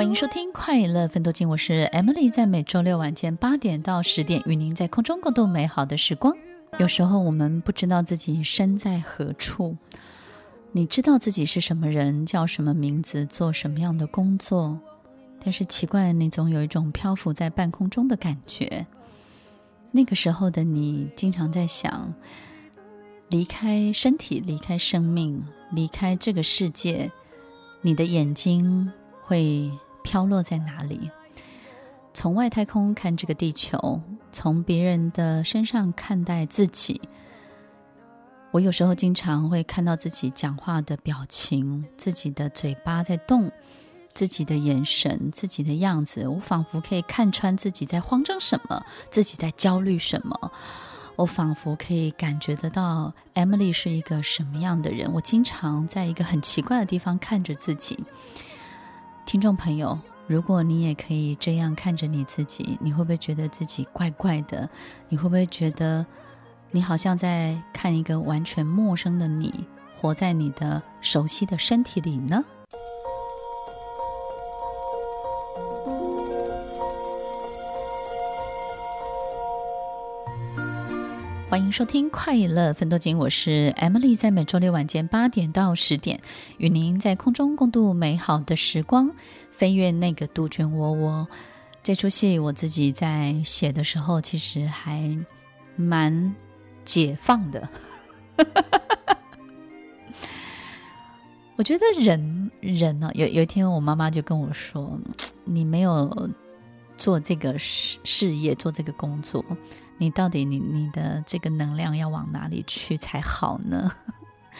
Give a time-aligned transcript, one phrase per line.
[0.00, 6.34] 欢迎收听《快乐分多金》，我是 Emily，在每周六晚间八点到十点，与您在空中共度美好的时光。
[6.78, 9.76] 有时候我们不知道自己身在何处，
[10.72, 14.80] 你知道自己是什么人，叫什么名字，做什么样的工作，
[15.44, 18.86] 但是奇怪，你总有一种漂浮在半空中的感觉。
[19.90, 22.14] 那个时候的你，经常在想，
[23.28, 27.12] 离开身体，离开生命，离开这个世界，
[27.82, 28.90] 你的眼睛
[29.22, 29.70] 会
[30.02, 31.10] 飘落在哪里？
[32.12, 34.00] 从外太空看这个地球，
[34.32, 37.00] 从别人的身上看待自己。
[38.50, 43.50] 我有时候经常会看到自己讲话的表情，自己的嘴巴在动，
[44.12, 46.26] 自己的眼神，自己的样子。
[46.26, 50.52] 我仿佛可以看穿自己在慌张什么，自己在焦虑什么。
[51.14, 55.12] 我仿佛可以感觉得到 Emily 是一个什么样的人。
[55.12, 57.98] 我经常在一个很奇怪的地方看着自己。
[59.30, 64.68] 听众朋友，如果你也可以这样看着你自己，你会不会觉得自己怪怪的？
[65.08, 66.04] 你会不会觉得
[66.72, 72.44] 你好像在看一个完全陌生的你，活在你的熟悉的身体里呢？
[81.50, 86.20] 欢迎收听《快乐分多金》，我是 Emily，在每周六晚间八点到十点，
[86.58, 89.10] 与您在空中共度美好的时光。
[89.50, 91.26] 飞越那个杜鹃窝窝，
[91.82, 95.18] 这出戏我自己在写的时候，其实还
[95.74, 96.36] 蛮
[96.84, 97.68] 解放的。
[101.56, 104.96] 我觉得人人呢、有有一天我妈妈就跟我说
[105.42, 106.30] ：“你没有。”
[107.00, 109.42] 做这个事事业，做这个工作，
[109.96, 113.90] 你到底你你的这个能量要往哪里去才好呢？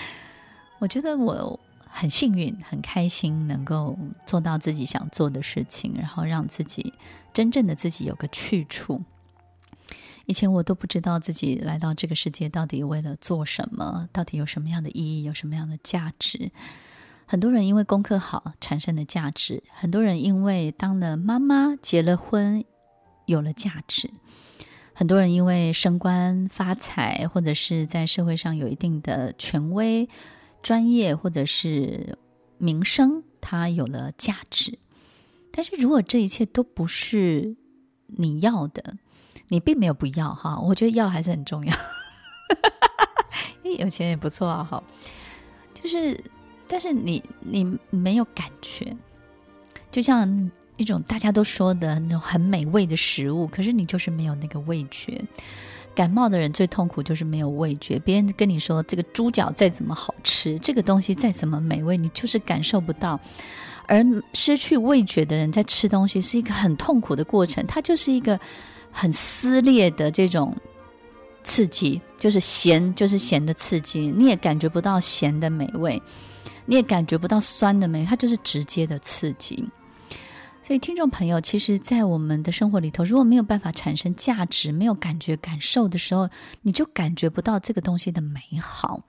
[0.78, 6.92] 我觉得我很幸运，很开心，能够做到自己想做的事情，然后让自己
[7.32, 9.02] 真正的自己有个去处。
[10.26, 16.50] 以前我都不知道自己来到这个世界到底为了做什么，到底有什么样的意义，有什么样的价值。
[17.28, 22.64] 很多人因为功课好产生了价值，很多人因为当了妈妈结了婚
[23.26, 24.08] 有了价值，
[24.94, 30.08] 很多人因为升官发财或者是在社会上有一定的权威、
[30.62, 32.16] 专业或者是
[32.58, 34.78] 名声，他有了价值。
[35.50, 37.56] 但是如果这一切都不是
[38.06, 38.98] 你要的，
[39.48, 41.74] 你并没有不要哈，我觉得要还是很重要。
[43.80, 44.80] 有钱也不错啊，哈，
[45.74, 46.16] 就是。
[46.68, 48.96] 但是你你没有感觉，
[49.90, 55.22] 就像一种大家都说的那种很美味的食物，可是你就是没有那个味觉。
[55.94, 57.98] 感冒的人最痛苦就是没有味觉。
[58.00, 63.18] 别人跟你说这个猪脚再怎么好吃，这个东西再怎么美味，你就是感受不到。
[63.86, 68.38] 而失去味觉的人在吃东西是一个很痛苦的过程，它就是一个
[68.92, 70.54] 很撕裂的这种
[71.42, 76.02] 刺激，就是咸，就是咸的刺激，你也感觉不到咸的美味。
[76.66, 79.68] 你也感觉不到酸的美，它就是直接的刺激。
[80.62, 86.28] 所以，听众朋友，其实，在我们的生活里头，如果没有办法产生价值、没有感觉、感受的时候，
[86.62, 89.04] 你就感觉不到这个东西的美好。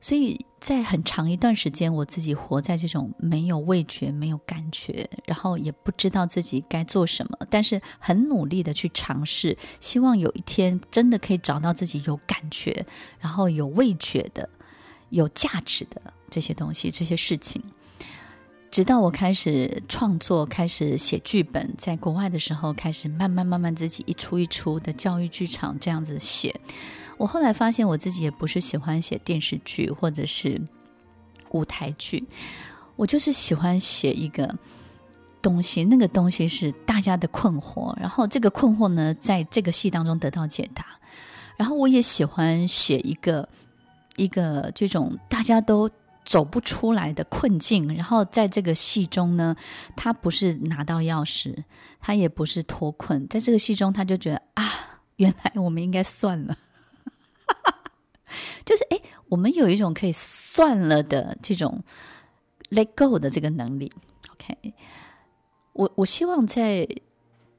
[0.00, 12.84] 所以在很长一段时间，我自己活在这种没有味觉、没有感觉，然后也不知道自己该做什么，但是很努力的去尝试，希望有一天真的可以找到自己有感觉，
[13.18, 14.46] 然后有味觉的、
[15.08, 16.12] 有价值的。
[16.30, 17.62] 这些东西，这些事情，
[18.70, 26.52] 直到我开始创作，开始写剧本，在国外的时候，开始慢慢慢慢自己一出一出的教育剧场这样子写。
[27.16, 30.60] 我后来发现，我自己也不是喜欢写电视剧或者是
[31.50, 32.24] 舞台剧，
[32.96, 34.52] 我就是喜欢写一个
[35.40, 40.84] 东西，那个东西是大家的困惑，然后这个困惑呢，在这个戏当中得到解答。
[41.56, 43.48] 然后我也喜欢写一个
[44.16, 45.88] 一个这种大家都。
[46.24, 49.54] 走不出来的困境，然后在这个戏中呢，
[49.94, 51.64] 他不是拿到钥匙，
[52.00, 54.64] 他也不是脱困，在这个戏中，他就觉得啊，
[55.16, 56.56] 原来我们应该算了，
[58.64, 58.98] 就是哎，
[59.28, 61.84] 我们有一种可以算了的这种
[62.70, 63.92] let go 的这个能力。
[64.32, 64.74] OK，
[65.74, 66.88] 我我希望在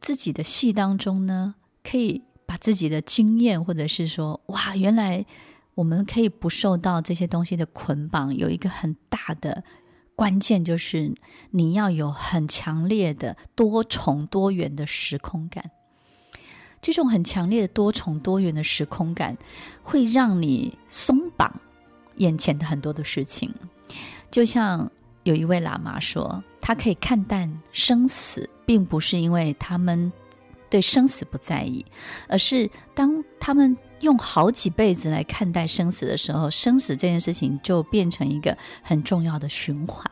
[0.00, 5.26] 自己的戏当中呢，可以把自己的经验，或者是说，哇，原来。
[5.74, 9.64] 我们可以不受到这些东西的捆绑，有一个很大的
[10.14, 11.14] 关键，就是
[11.50, 15.70] 你要有很强烈的多重多元的时空感。
[16.80, 19.36] 这种很强烈的多重多元的时空感，
[19.82, 21.60] 会让你松绑
[22.16, 23.52] 眼前的很多的事情。
[24.30, 24.90] 就像
[25.22, 30.12] 有一位喇嘛说，他可以看淡生死，并不是因为他们
[30.68, 31.84] 对生死不在意，
[32.28, 33.74] 而是当他们
[34.04, 40.04] 用好几辈子来看待生死的时候，生死这件事情就变成一个很重要的循环。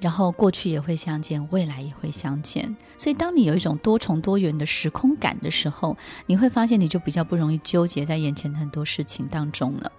[0.00, 2.76] 然后过去也会相见，未来也会相见。
[2.96, 5.96] 所以，当你有一种多重多元的时空感的时候，
[6.26, 9.90] 你会发现你就比较不容易纠结在眼前很多事情当中了。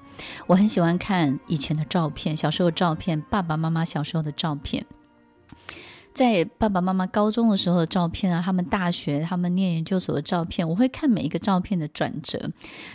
[0.47, 4.85] 我很喜欢看以前的照片，小时候照片，爸爸妈妈小时候的照片，
[6.13, 12.51] 在爸爸妈妈高中的时候的照片啊，他们大学、他们念研究所的照片，我会看每一个照片的转折。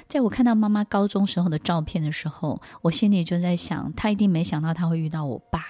[0.06, 5.64] 在我看到妈妈高中时候的照片的时候，我心里就在想，她一定没想到她会遇到我爸。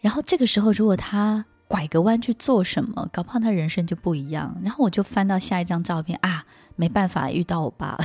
[0.00, 4.58] 然后这个时候，如果她拐个弯去做什么，搞不好她人生就不一样。
[4.62, 6.46] 然后我就翻到下一张照片啊，
[6.76, 7.98] 没办法遇到我爸了，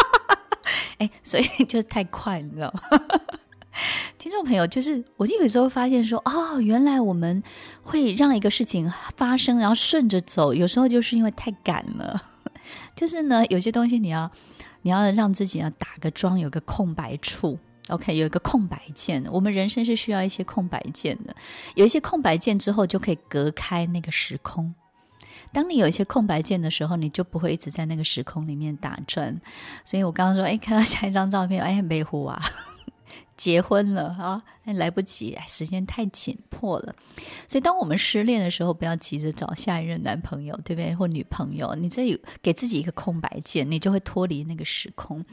[0.98, 2.80] 哎，所以就太快，你知道吗？
[4.18, 7.42] 听众朋友，就是我就有时候发现说，哦，原来我们
[7.82, 12.22] 会让一个事情发生，然后顺着走，有时候就是因为太赶了。
[12.94, 14.30] 就是呢，有些东西你要
[14.82, 17.58] 你要让自己要打个桩，有个空白处。
[17.88, 21.34] OK，有一个空白键，我们人生是需要一些空白键的。
[21.74, 24.72] 有一些空白键之后，就可以隔开那个时空。
[25.52, 29.40] 当你有一些空白键的时候，你就不会一直在那个时空里面打转。
[29.82, 32.40] 所以我刚刚说，哎，看到下一张照片，哎，没胡啊，
[33.36, 36.94] 结婚了啊，来不及，时间太紧迫了。
[37.48, 40.94] 所以当我们失恋的时候，不要急着找下一任男朋友，对不对？
[40.94, 45.24] 或女朋友，你这有给自己一个空白键，你就会脱离那个时空。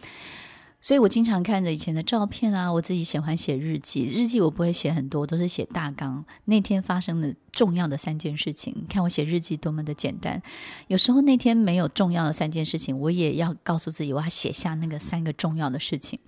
[0.80, 4.06] 所以我经常看着以前的照片啊，我自己喜欢写日记。
[4.06, 6.24] 日记我不会写很多，都是写大纲。
[6.46, 10.42] 那天发生的重要的三件事情，看我写日记多么的简单。
[10.88, 16.20] 有时候那天没有重要的三件事情，我也要告诉自己，我要写下那个三个重要的事情。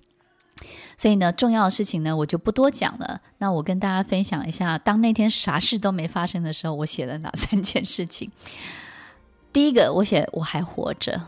[0.96, 3.20] 所以呢，重要的事情呢，我就不多讲了。
[3.38, 8.30] 那我跟大家分享一下，当那天啥事都没发生的时候，我写了哪三件事情。
[9.52, 11.22] 第一个，我写我还活着。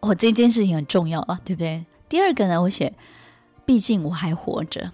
[0.00, 1.84] 哦，这件事情很重要啊，对不对？
[2.08, 2.92] 第二个呢，我写，
[3.64, 4.90] 毕竟我还活着。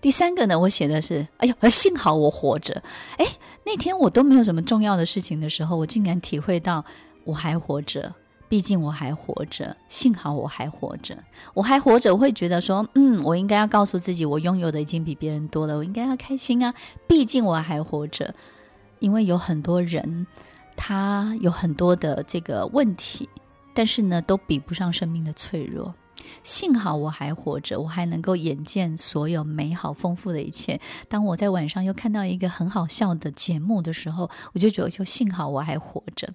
[0.00, 2.82] 第三个呢，我写的是，哎呦，幸好我活着。
[3.18, 3.26] 哎，
[3.64, 6.84] 那天我都没有什么重要的事情的时候，我竟然体会到
[7.24, 8.14] 我还活着，
[8.52, 11.16] 毕竟我还活着，幸好我还活着，
[11.54, 16.74] 我还活着，我会觉得说，嗯，我应该要告诉自己，我拥有的已经比别人多了，我应该要开心啊。
[17.06, 18.34] 毕竟我还活着，
[18.98, 20.26] 因为有很多人，
[20.76, 23.26] 他有很多的这个问题，
[23.72, 25.94] 但是呢，都比不上生命的脆弱。
[26.44, 30.78] 幸好我还活着，我还能够眼见所有美好丰富的一切。
[31.08, 36.28] 当我在晚上又看到一个很好笑的节目的时候，我就觉得就幸好我还活着。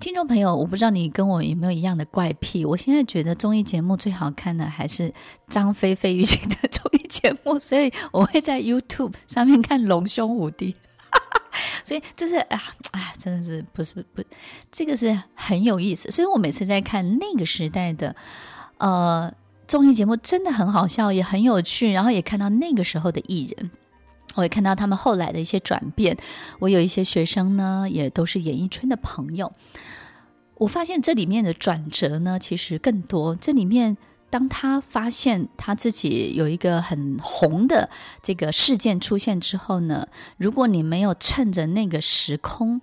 [0.00, 2.64] 听众朋友，我不知道你跟我有没有一样的怪癖。
[2.64, 5.12] 我现在觉得综艺节目最好看的还是
[5.46, 10.72] 张菲费玉清的综艺节目，所以我会在 YouTube 上面看《龙兄虎弟》。
[11.84, 12.58] 所以这是啊
[12.92, 14.22] 啊，真的是不是不，
[14.72, 16.10] 这个是很有意思。
[16.10, 18.16] 所以我每次在看那个时代的。
[18.78, 19.30] 呃，
[19.68, 23.70] 综艺节目真的很好笑，也很有趣，然后也看到那个时候的艺人，
[24.40, 26.16] 我也看到他们后来的一些转变。
[26.58, 29.52] 我有一些学生呢，也都是演艺圈的朋友。
[30.56, 33.36] 我发现这里面的转折呢，其实更多。
[33.36, 33.96] 这里面，
[34.28, 37.88] 当他发现他自己有一个很红的
[38.22, 40.06] 这个事件出现之后呢，
[40.36, 42.80] 如果你没有趁着那个时空，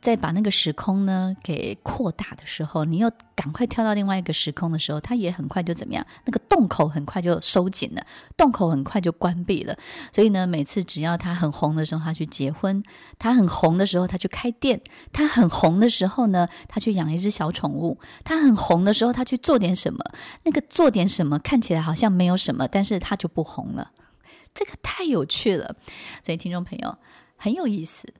[0.00, 6.06] 在把那个时空呢给扩大的时候，你又赶快跳到另外一个时空的时候，它也很快就怎么样？
[6.24, 9.76] 那个洞口很快就收紧了，洞口很快就关闭了。
[10.12, 12.82] 所以呢，每次只要他很红的时候，他去结婚；
[13.18, 14.78] 他很红的时候，他去开店；
[15.12, 20.02] 他很红的时候呢，他去养一只小宠物；他很红的时候，他去做点什么。
[20.44, 23.90] 那个做点什么看起来好像没有什么，但是他就不红了。
[24.54, 25.76] 这个太有趣了，
[26.24, 26.96] 所以听众朋友
[27.36, 28.12] 很有意思。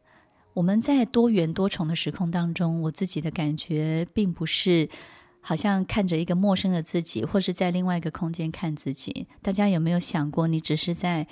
[0.53, 4.89] 我们在多元多重的时空当中，我自己的感觉并不是
[5.41, 9.27] 好像看着一个陌生的自己，或是在另外一个空间看自己。
[9.41, 11.27] 大家有没有想过，你只是在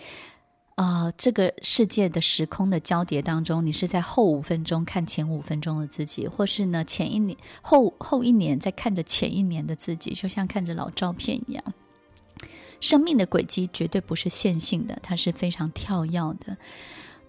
[0.77, 11.65] 啊、这个世界的时空的交叠当中，你是在后五分钟看前五分钟的自己，或是呢前一年后后一年在看着前一年的自己，就像看着老照片一样。
[12.81, 16.57] 生命的轨迹绝对不是线性的，它是非常跳跃的。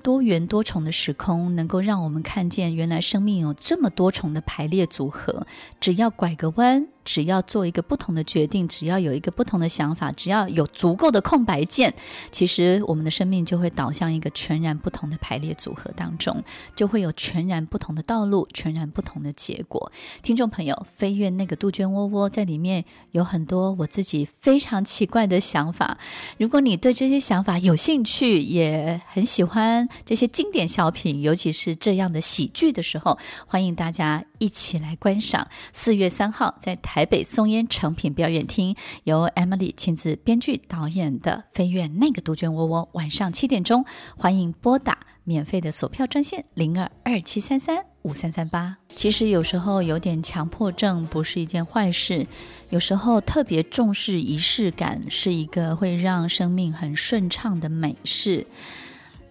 [0.02, 5.46] 多元多重的时空，能够让我们看见，原来生命有这么多重的排列组合。
[5.80, 11.92] 只要拐个弯，只要做一个不同的决定，只要有一个不同的想法，只要有足够的空白键，
[12.30, 16.44] 其实我们的生命就会导向一个全然不同的排列组合当中，
[16.76, 19.92] 就会有全然不同的道路，全然不同的结果。
[20.22, 25.98] 听众朋友，飞越那个杜鹃窝窝，在里面有很多我自己非常奇怪的想法。
[26.38, 35.48] 如果你对这些想法有兴趣，也很喜欢这些经典小品，尤其是这样的喜剧的时候，欢迎大家一起来观赏。
[35.74, 38.76] 四月三号在台台北松烟成品表演厅，
[39.06, 43.86] 由 Emily 亲自编剧导演的《飞越那个杜鹃窝窝》，晚上七点钟，
[44.18, 48.76] 欢迎拨打免费的索票专线零二二七三三五三三八。
[48.90, 52.28] 其实有时候有点强迫症不是一件坏事，
[52.70, 58.46] 有时候特别重视仪式感是一个会让生命很顺畅的美事。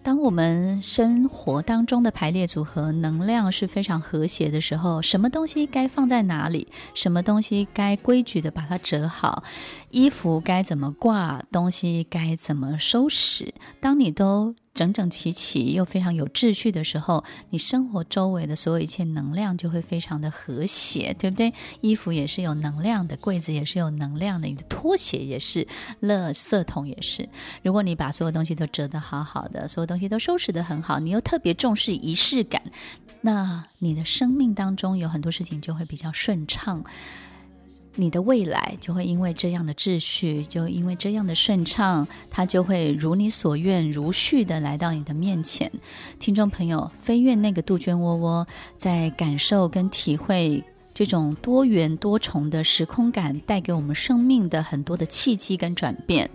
[0.09, 9.43] 当我们生活当中的排列组合能量是非常和谐的时候，什么东西该放在哪里，什么东西该规矩的把它折好，
[9.91, 21.53] 衣服该怎么挂，东西该怎么收拾，当你都整整齐齐又非常有秩序的时候，你生活周围的所有一切能量就会非常的和谐，对不对？
[21.81, 25.67] 衣服也是有能量的，柜子也是有能量的，你的拖鞋也是，
[26.01, 27.27] 垃圾桶也是。
[27.61, 32.61] 如果你把所有东西都折得好好的，所有东西都收拾得很好，你又特别重视仪式感，
[33.21, 36.83] 那你的生命当中有很多事情就会比较顺畅。
[37.95, 45.69] 你的未来就会因为这样的秩序，就因为这样的顺畅，它就会如你所愿、如序的来到你的面前。
[46.19, 50.63] 听众朋友，飞越那个杜鹃窝窝，在感受跟体会。
[50.99, 56.29] 这种多元多重的时空感带给我们生命的很多的契机跟转变，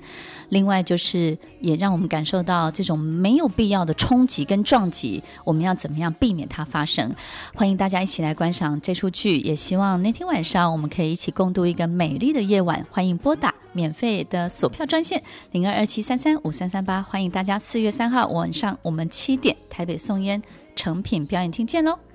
[0.49, 7.15] 另外就是也让我们感受到这种没有必要的冲击跟撞击，我们要怎么样避免它发生？
[7.55, 12.87] 欢迎大家一起来观赏这出剧，也希望那天晚上我们可以一起共度一个美丽的夜晚。
[12.91, 20.43] 欢迎拨打免费的索票专线零二二七三三五三三八，欢迎大家四月三号晚上我们七点台北颂烟
[20.75, 21.99] 诚品表演厅见喽。